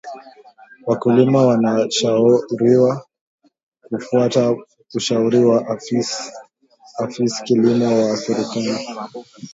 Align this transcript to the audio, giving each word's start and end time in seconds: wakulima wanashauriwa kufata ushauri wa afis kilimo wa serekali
wakulima 0.87 1.45
wanashauriwa 1.47 3.05
kufata 3.81 4.55
ushauri 4.93 5.45
wa 5.45 5.67
afis 6.97 7.41
kilimo 7.43 8.09
wa 8.09 8.17
serekali 8.17 8.77